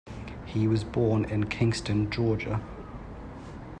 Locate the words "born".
0.83-1.25